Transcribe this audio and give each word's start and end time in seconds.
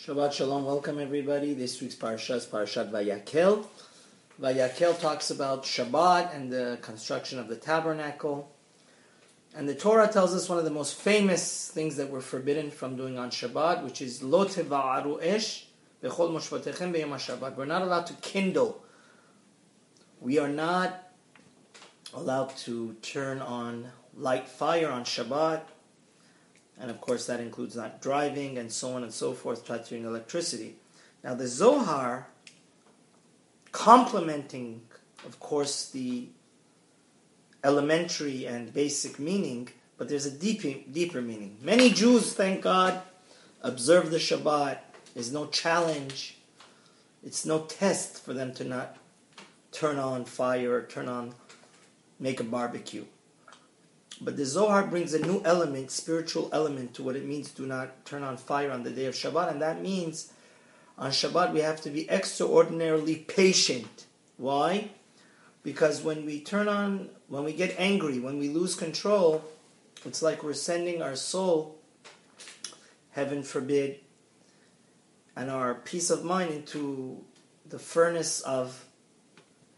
Shabbat 0.00 0.32
Shalom, 0.32 0.64
welcome 0.64 0.98
everybody. 0.98 1.52
This 1.52 1.82
week's 1.82 1.94
parasha 1.94 2.36
is 2.36 2.46
Parashat 2.46 2.90
Vayakhel. 2.90 3.66
Vayakhel 4.40 4.98
talks 4.98 5.30
about 5.30 5.64
Shabbat 5.64 6.34
and 6.34 6.50
the 6.50 6.78
construction 6.80 7.38
of 7.38 7.48
the 7.48 7.56
tabernacle. 7.56 8.50
And 9.54 9.68
the 9.68 9.74
Torah 9.74 10.08
tells 10.08 10.34
us 10.34 10.48
one 10.48 10.56
of 10.56 10.64
the 10.64 10.70
most 10.70 10.94
famous 10.94 11.68
things 11.68 11.96
that 11.96 12.08
we're 12.08 12.22
forbidden 12.22 12.70
from 12.70 12.96
doing 12.96 13.18
on 13.18 13.28
Shabbat, 13.28 13.84
which 13.84 14.00
is 14.00 14.22
Lo 14.22 14.46
teva'aru 14.46 15.18
esh 15.20 15.66
bechol 16.02 16.30
moshvatechem 16.30 16.94
b'yom 16.94 17.10
Shabbat. 17.16 17.56
We're 17.56 17.66
not 17.66 17.82
allowed 17.82 18.06
to 18.06 18.14
kindle. 18.14 18.82
We 20.18 20.38
are 20.38 20.48
not 20.48 21.12
allowed 22.14 22.56
to 22.64 22.94
turn 23.02 23.42
on 23.42 23.90
light 24.16 24.48
fire 24.48 24.90
on 24.90 25.04
Shabbat 25.04 25.60
and 26.80 26.90
of 26.90 27.00
course 27.00 27.26
that 27.26 27.40
includes 27.40 27.76
not 27.76 28.00
driving 28.00 28.58
and 28.58 28.72
so 28.72 28.94
on 28.94 29.02
and 29.02 29.12
so 29.12 29.32
forth, 29.32 29.66
touching 29.66 30.04
electricity. 30.04 30.76
Now 31.22 31.34
the 31.34 31.46
Zohar, 31.46 32.28
complementing, 33.70 34.82
of 35.26 35.38
course, 35.38 35.90
the 35.90 36.28
elementary 37.62 38.46
and 38.46 38.72
basic 38.72 39.18
meaning, 39.18 39.68
but 39.98 40.08
there's 40.08 40.26
a 40.26 40.30
deeper, 40.30 40.80
deeper 40.90 41.20
meaning. 41.20 41.58
Many 41.60 41.90
Jews, 41.90 42.32
thank 42.32 42.62
God, 42.62 43.02
observe 43.60 44.10
the 44.10 44.16
Shabbat. 44.16 44.78
There's 45.12 45.32
no 45.32 45.46
challenge. 45.46 46.38
It's 47.22 47.44
no 47.44 47.60
test 47.60 48.24
for 48.24 48.32
them 48.32 48.54
to 48.54 48.64
not 48.64 48.96
turn 49.72 49.98
on 49.98 50.24
fire, 50.24 50.72
or 50.72 50.82
turn 50.82 51.08
on, 51.08 51.34
make 52.18 52.40
a 52.40 52.44
barbecue. 52.44 53.04
But 54.20 54.36
the 54.36 54.44
Zohar 54.44 54.86
brings 54.86 55.14
a 55.14 55.26
new 55.26 55.40
element, 55.44 55.90
spiritual 55.90 56.50
element, 56.52 56.94
to 56.94 57.02
what 57.02 57.16
it 57.16 57.24
means 57.24 57.50
do 57.50 57.66
not 57.66 58.04
turn 58.04 58.22
on 58.22 58.36
fire 58.36 58.70
on 58.70 58.82
the 58.82 58.90
day 58.90 59.06
of 59.06 59.14
Shabbat. 59.14 59.50
And 59.50 59.62
that 59.62 59.80
means 59.80 60.32
on 60.98 61.10
Shabbat 61.10 61.54
we 61.54 61.60
have 61.60 61.80
to 61.82 61.90
be 61.90 62.08
extraordinarily 62.10 63.16
patient. 63.16 64.04
Why? 64.36 64.90
Because 65.62 66.02
when 66.02 66.26
we 66.26 66.40
turn 66.40 66.68
on, 66.68 67.08
when 67.28 67.44
we 67.44 67.54
get 67.54 67.74
angry, 67.78 68.18
when 68.18 68.38
we 68.38 68.48
lose 68.48 68.74
control, 68.74 69.44
it's 70.04 70.22
like 70.22 70.42
we're 70.42 70.52
sending 70.52 71.02
our 71.02 71.16
soul, 71.16 71.78
heaven 73.12 73.42
forbid, 73.42 74.00
and 75.36 75.50
our 75.50 75.74
peace 75.74 76.10
of 76.10 76.24
mind 76.24 76.50
into 76.50 77.22
the 77.66 77.78
furnace 77.78 78.40
of 78.40 78.84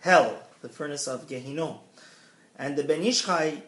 hell, 0.00 0.42
the 0.62 0.68
furnace 0.68 1.06
of 1.06 1.28
Gehinom. 1.28 1.78
And 2.56 2.76
the 2.76 2.84
Ben 2.84 3.02
Ish 3.02 3.24
Chai 3.24 3.62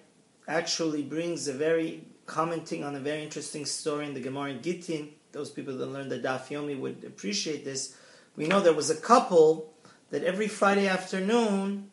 actually 0.46 1.02
brings 1.02 1.48
a 1.48 1.52
very 1.52 2.04
commenting 2.26 2.84
on 2.84 2.94
a 2.94 3.00
very 3.00 3.22
interesting 3.22 3.66
story 3.66 4.06
in 4.06 4.14
the 4.14 4.20
Gemara 4.20 4.50
in 4.50 4.62
Gittin. 4.62 5.10
Those 5.32 5.50
people 5.50 5.76
that 5.76 5.86
learn 5.86 6.08
the 6.08 6.18
Daf 6.18 6.48
Yomi 6.48 6.78
would 6.78 7.04
appreciate 7.04 7.64
this. 7.64 7.96
We 8.36 8.46
know 8.46 8.60
there 8.60 8.72
was 8.72 8.90
a 8.90 8.96
couple 8.96 9.74
that 10.10 10.22
every 10.24 10.48
Friday 10.48 10.86
afternoon 10.86 11.90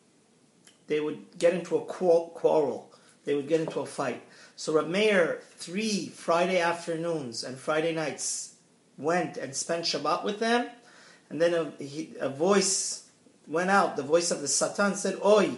they 0.86 1.00
would 1.00 1.38
get 1.38 1.54
into 1.54 1.76
a 1.76 1.84
quarrel. 1.84 2.92
They 3.24 3.34
would 3.34 3.48
get 3.48 3.60
into 3.60 3.80
a 3.80 3.86
fight. 3.86 4.22
So 4.56 4.74
Rab 4.74 4.88
Meir, 4.88 5.40
three 5.56 6.08
Friday 6.08 6.60
afternoons 6.60 7.44
and 7.44 7.56
Friday 7.56 7.94
nights, 7.94 8.54
went 8.98 9.36
and 9.36 9.54
spent 9.54 9.84
Shabbat 9.84 10.24
with 10.24 10.38
them. 10.38 10.68
And 11.30 11.40
then 11.40 11.54
a, 11.54 11.82
he, 11.82 12.14
a 12.20 12.28
voice 12.28 13.08
went 13.46 13.70
out, 13.70 13.96
the 13.96 14.02
voice 14.02 14.30
of 14.30 14.40
the 14.40 14.48
Satan 14.48 14.94
said, 14.94 15.18
Oi, 15.24 15.52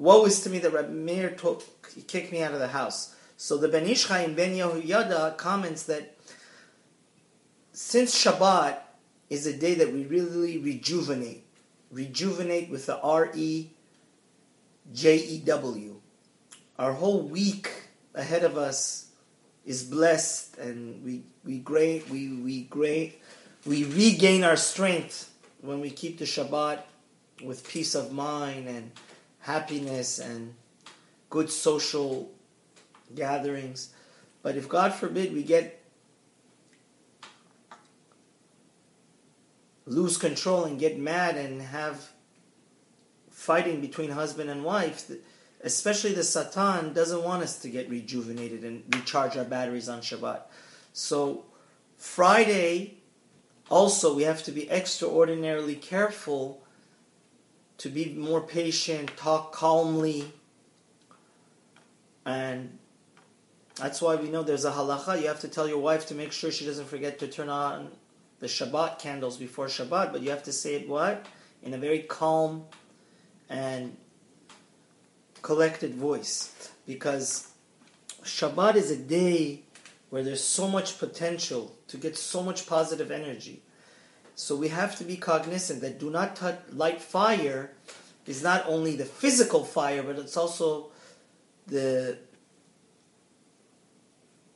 woe 0.00 0.24
is 0.24 0.40
to 0.40 0.50
me 0.50 0.58
that 0.58 0.72
Rab 0.72 0.90
Meir 0.90 1.30
took 1.30 1.62
kicked 2.06 2.32
me 2.32 2.42
out 2.42 2.54
of 2.54 2.58
the 2.58 2.68
house. 2.68 3.14
So 3.36 3.56
the 3.56 3.68
Ben 3.68 3.86
Ish 3.86 4.06
Chai 4.06 4.20
in 4.22 4.34
Ben 4.34 4.54
Yehoyada 4.54 5.36
comments 5.36 5.84
that 5.84 6.16
since 7.72 8.14
Shabbat 8.14 8.78
is 9.28 9.46
a 9.46 9.56
day 9.56 9.74
that 9.74 9.92
we 9.92 10.04
really 10.06 10.58
rejuvenate, 10.58 11.44
rejuvenate 11.90 12.70
with 12.70 12.86
the 12.86 12.98
R 13.00 13.30
E 13.34 13.70
J 14.92 15.16
E 15.16 15.38
W, 15.38 16.00
our 16.78 16.92
whole 16.94 17.22
week 17.22 17.70
ahead 18.14 18.42
of 18.42 18.56
us 18.56 19.10
is 19.66 19.84
blessed, 19.84 20.56
and 20.58 21.04
we 21.04 21.22
we 21.44 21.58
great 21.58 22.08
we 22.08 22.28
we 22.28 22.62
great 22.64 23.20
we 23.66 23.84
regain 23.84 24.44
our 24.44 24.56
strength 24.56 25.32
when 25.60 25.80
we 25.80 25.90
keep 25.90 26.18
the 26.18 26.24
Shabbat 26.24 26.80
with 27.44 27.68
peace 27.68 27.94
of 27.94 28.12
mind 28.12 28.66
and 28.66 28.90
happiness 29.40 30.18
and 30.18 30.54
good 31.28 31.50
social 31.50 32.30
gatherings. 33.14 33.92
But 34.42 34.56
if 34.56 34.68
God 34.68 34.94
forbid 34.94 35.32
we 35.32 35.42
get 35.42 35.82
lose 39.86 40.16
control 40.16 40.64
and 40.64 40.78
get 40.78 40.98
mad 40.98 41.36
and 41.36 41.60
have 41.62 42.10
fighting 43.30 43.80
between 43.80 44.10
husband 44.10 44.48
and 44.50 44.64
wife, 44.64 45.10
especially 45.62 46.12
the 46.12 46.22
Satan 46.22 46.92
doesn't 46.92 47.24
want 47.24 47.42
us 47.42 47.58
to 47.60 47.68
get 47.68 47.90
rejuvenated 47.90 48.62
and 48.64 48.82
recharge 48.94 49.36
our 49.36 49.44
batteries 49.44 49.88
on 49.88 50.00
Shabbat. 50.00 50.42
So 50.92 51.44
Friday 51.96 52.98
also 53.68 54.14
we 54.14 54.24
have 54.24 54.42
to 54.44 54.52
be 54.52 54.70
extraordinarily 54.70 55.74
careful 55.74 56.62
to 57.80 57.88
be 57.88 58.12
more 58.12 58.42
patient, 58.42 59.10
talk 59.16 59.52
calmly, 59.52 60.30
and 62.26 62.78
that's 63.76 64.02
why 64.02 64.16
we 64.16 64.28
know 64.28 64.42
there's 64.42 64.66
a 64.66 64.70
halacha. 64.70 65.18
You 65.18 65.28
have 65.28 65.40
to 65.40 65.48
tell 65.48 65.66
your 65.66 65.78
wife 65.78 66.06
to 66.08 66.14
make 66.14 66.30
sure 66.30 66.52
she 66.52 66.66
doesn't 66.66 66.88
forget 66.88 67.18
to 67.20 67.26
turn 67.26 67.48
on 67.48 67.90
the 68.38 68.48
Shabbat 68.48 68.98
candles 68.98 69.38
before 69.38 69.66
Shabbat, 69.66 70.12
but 70.12 70.20
you 70.20 70.28
have 70.28 70.42
to 70.42 70.52
say 70.52 70.74
it 70.74 70.90
what? 70.90 71.24
In 71.62 71.72
a 71.72 71.78
very 71.78 72.00
calm 72.00 72.66
and 73.48 73.96
collected 75.40 75.94
voice. 75.94 76.70
Because 76.86 77.48
Shabbat 78.22 78.74
is 78.74 78.90
a 78.90 78.96
day 78.98 79.62
where 80.10 80.22
there's 80.22 80.44
so 80.44 80.68
much 80.68 80.98
potential 80.98 81.74
to 81.88 81.96
get 81.96 82.14
so 82.14 82.42
much 82.42 82.66
positive 82.66 83.10
energy. 83.10 83.62
So 84.40 84.56
we 84.56 84.68
have 84.68 84.96
to 84.96 85.04
be 85.04 85.18
cognizant 85.18 85.82
that 85.82 86.00
do 86.00 86.08
not 86.08 86.34
touch, 86.34 86.58
light 86.72 87.02
fire 87.02 87.72
is 88.26 88.42
not 88.42 88.64
only 88.66 88.96
the 88.96 89.04
physical 89.04 89.64
fire, 89.64 90.02
but 90.02 90.18
it's 90.18 90.34
also 90.34 90.92
the 91.66 92.16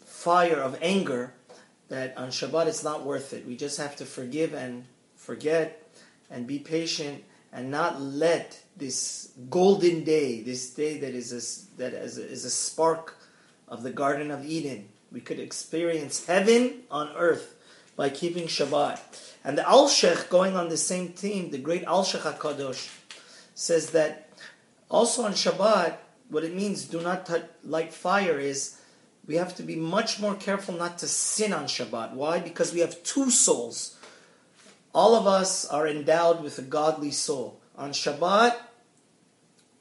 fire 0.03 0.57
of 0.57 0.79
anger 0.81 1.35
that 1.91 2.17
on 2.17 2.29
Shabbat 2.29 2.67
it's 2.67 2.83
not 2.83 3.05
worth 3.05 3.35
it. 3.35 3.47
We 3.47 3.57
just 3.57 3.77
have 3.77 3.95
to 3.97 4.07
forgive 4.07 4.55
and 4.55 4.87
forget 5.17 5.95
and 6.31 6.47
be 6.47 6.59
patient 6.59 7.23
and 7.53 7.71
not 7.71 8.01
let 8.01 8.59
this 8.79 9.33
golden 9.51 10.03
day, 10.03 10.41
this 10.41 10.71
day 10.71 10.97
that 11.01 11.15
is 11.15 11.31
a, 11.31 11.77
that 11.77 11.93
is 11.93 12.17
a, 12.17 12.27
is 12.27 12.47
a 12.47 12.51
spark 12.51 13.19
of 13.69 13.83
the 13.83 13.93
Garden 13.93 14.31
of 14.31 14.47
Eden, 14.47 14.89
we 15.13 15.21
could 15.21 15.39
experience 15.39 16.25
heaven 16.25 16.85
on 16.91 17.11
earth 17.17 17.55
by 17.97 18.09
keeping 18.11 18.45
Shabbat. 18.45 19.01
And 19.45 19.59
the 19.59 19.63
Alshech, 19.63 20.29
going 20.29 20.57
on 20.57 20.69
the 20.69 20.77
same 20.77 21.09
theme, 21.09 21.51
the 21.51 21.59
great 21.59 21.85
Alshech 21.85 22.21
HaKadosh, 22.21 22.91
says 23.55 23.91
that 23.91 24.31
also 24.91 25.25
on 25.25 25.33
Shabbat, 25.33 25.97
what 26.29 26.45
it 26.45 26.55
means, 26.55 26.85
do 26.85 27.01
not 27.01 27.27
touch, 27.27 27.45
light 27.63 27.93
fire, 27.93 28.39
is 28.39 28.81
we 29.27 29.37
have 29.37 29.55
to 29.57 29.63
be 29.63 29.77
much 29.77 30.21
more 30.21 30.35
careful 30.35 30.75
not 30.75 30.99
to 30.99 31.07
sin 31.07 31.53
on 31.53 31.65
Shabbat. 31.65 32.15
Why? 32.15 32.41
Because 32.41 32.73
we 32.73 32.81
have 32.81 33.03
two 33.03 33.31
souls. 33.31 33.99
All 34.95 35.15
of 35.15 35.27
us 35.27 35.67
are 35.67 35.87
endowed 35.87 36.43
with 36.43 36.59
a 36.59 36.63
godly 36.63 37.11
soul. 37.11 37.61
On 37.77 37.91
Shabbat, 37.91 38.57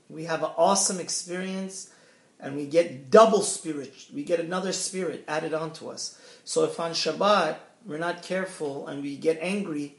we 0.09 0.25
have 0.25 0.43
an 0.43 0.51
awesome 0.57 0.99
experience 0.99 1.91
and 2.39 2.55
we 2.55 2.65
get 2.65 3.09
double 3.09 3.41
spirit. 3.41 3.93
We 4.13 4.23
get 4.23 4.39
another 4.39 4.73
spirit 4.73 5.23
added 5.27 5.53
onto 5.53 5.89
us. 5.89 6.19
So 6.43 6.65
if 6.65 6.79
on 6.79 6.91
Shabbat 6.91 7.57
we're 7.85 7.97
not 7.97 8.23
careful 8.23 8.87
and 8.87 9.01
we 9.01 9.15
get 9.15 9.37
angry, 9.41 9.95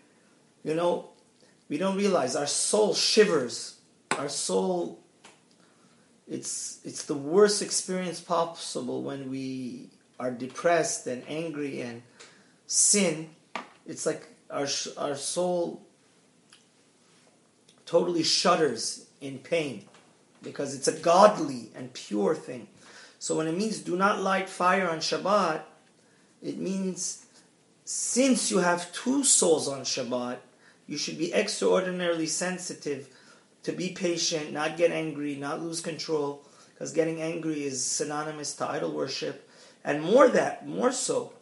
you 0.63 0.75
know, 0.75 1.11
we 1.69 1.79
don't 1.79 1.97
realize 1.97 2.37
our 2.37 2.47
soul 2.47 2.95
shivers. 2.95 3.77
Our 4.19 4.29
soul 4.29 5.01
it's 6.27 6.81
it's 6.85 7.05
the 7.05 7.15
worst 7.15 7.61
experience 7.61 8.21
possible 8.21 9.03
when 9.03 9.31
we 9.31 9.91
are 10.19 10.31
depressed 10.31 11.07
and 11.07 11.23
angry 11.29 11.81
and 11.81 12.03
sin. 12.67 13.31
It's 13.87 14.07
like 14.07 14.27
our 14.51 14.67
our 14.97 15.17
soul 15.17 15.83
totally 17.85 18.23
shudders 18.23 19.07
in 19.21 19.39
pain 19.39 19.85
because 20.43 20.75
it's 20.75 20.89
a 20.89 20.99
godly 20.99 21.71
and 21.75 21.93
pure 21.93 22.35
thing. 22.35 22.69
So 23.19 23.37
when 23.37 23.47
it 23.47 23.57
means 23.57 23.81
do 23.81 23.97
not 23.97 24.23
light 24.23 24.49
fire 24.49 24.89
on 24.89 24.99
Shabbat, 24.99 25.63
it 26.43 26.59
means 26.59 27.24
since 27.85 28.51
you 28.51 28.59
have 28.59 28.93
two 28.93 29.25
souls 29.25 29.69
on 29.69 29.81
Shabbat, 29.81 30.39
you 30.87 30.97
should 30.97 31.19
be 31.19 31.33
extraordinarily 31.33 32.27
sensitive 32.27 33.09
to 33.63 33.73
be 33.73 33.91
patient, 33.91 34.53
not 34.53 34.77
get 34.77 34.91
angry, 34.91 35.35
not 35.35 35.63
lose 35.63 35.81
control, 35.81 36.45
because 36.73 36.93
getting 36.93 37.21
angry 37.21 37.65
is 37.65 37.85
synonymous 37.85 38.55
to 38.55 38.69
idol 38.69 38.93
worship, 38.93 39.49
and 39.85 40.03
more 40.03 40.29
that, 40.29 40.67
more 40.67 40.93
so, 40.93 41.33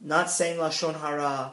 not 0.00 0.30
saying 0.30 0.58
lashon 0.58 1.00
hara, 1.00 1.52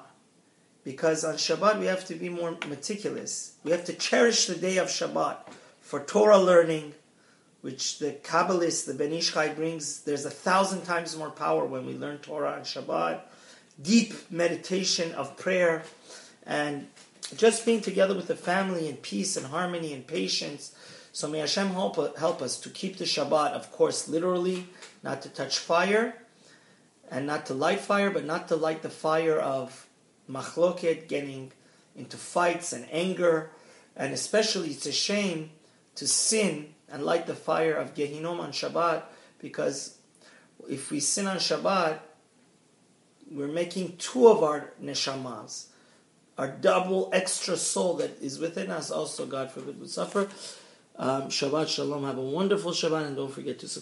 because 0.84 1.24
on 1.24 1.36
Shabbat 1.36 1.80
we 1.80 1.86
have 1.86 2.06
to 2.06 2.16
be 2.16 2.30
more 2.30 2.58
meticulous. 2.68 3.56
We 3.64 3.72
have 3.72 3.86
to 3.86 3.94
cherish 3.94 4.48
the 4.48 4.56
day 4.56 4.78
of 4.78 4.88
Shabbat 4.88 5.38
for 5.82 6.02
Torah 6.02 6.40
learning, 6.40 6.94
which 7.62 8.00
the 8.00 8.12
Kabbalist, 8.12 8.86
the 8.86 8.94
Ben 8.94 9.14
Ish 9.14 9.34
Chai 9.34 9.54
brings. 9.54 10.02
There's 10.02 10.26
a 10.26 10.30
thousand 10.30 10.84
times 10.84 11.18
more 11.18 11.30
power 11.30 11.66
when 11.66 11.86
we 11.86 11.94
learn 11.94 12.18
Torah 12.18 12.52
on 12.52 12.62
Shabbat. 12.62 13.22
Deep 13.82 14.32
meditation 14.32 15.12
of 15.14 15.36
prayer 15.38 15.84
and 16.46 16.88
just 17.36 17.66
being 17.66 17.82
together 17.82 18.16
with 18.16 18.28
the 18.28 18.36
family 18.36 18.88
in 18.88 18.98
peace 18.98 19.36
and 19.36 19.48
harmony 19.48 19.94
and 19.94 20.06
patience. 20.06 20.76
So 21.12 21.28
may 21.28 21.40
Hashem 21.40 21.70
help, 21.70 22.18
help 22.18 22.42
us 22.42 22.60
to 22.62 22.70
keep 22.70 22.98
the 22.98 23.06
Shabbat, 23.06 23.52
of 23.52 23.72
course, 23.72 24.08
literally, 24.08 24.68
not 25.04 25.22
to 25.24 25.30
touch 25.30 25.58
fire 25.58 26.16
and 27.10 27.28
not 27.28 27.46
to 27.48 27.54
light 27.54 27.80
fire, 27.80 28.10
but 28.10 28.26
not 28.26 28.48
to 28.48 28.56
light 28.56 28.82
the 28.82 28.90
fire 28.90 29.40
of 29.40 29.88
machloket, 30.30 31.08
getting 31.08 31.52
into 31.96 32.18
fights 32.18 32.74
and 32.74 32.88
anger, 32.92 33.52
and 33.96 34.14
especially 34.14 34.70
it's 34.70 34.86
a 34.86 34.92
shame 34.92 35.52
to 35.96 36.08
sin 36.08 36.74
and 36.92 37.04
light 37.04 37.28
the 37.28 37.36
fire 37.36 37.76
of 37.76 37.94
Gehinom 37.94 38.40
on 38.40 38.52
Shabbat, 38.52 39.04
because 39.40 39.98
if 40.70 40.90
we 40.90 41.00
sin 41.00 41.28
on 41.28 41.38
Shabbat, 41.38 42.00
we're 43.34 43.48
making 43.48 43.98
two 43.98 44.28
of 44.28 44.44
our 44.44 44.74
neshamas, 44.82 45.68
our 46.38 46.48
double 46.48 47.10
extra 47.12 47.58
soul 47.58 47.96
that 47.96 48.22
is 48.22 48.40
within 48.40 48.72
us. 48.72 48.92
Also, 48.92 49.26
God 49.26 49.52
forbid, 49.52 49.80
would 49.80 49.90
suffer. 49.90 50.30
Um, 50.96 51.24
Shabbat 51.24 51.68
Shalom. 51.68 52.04
Have 52.06 52.18
a 52.18 52.22
wonderful 52.22 52.72
Shabbat, 52.72 53.08
and 53.08 53.16
don't 53.16 53.32
forget 53.32 53.60
to 53.60 53.68
subscribe. 53.68 53.82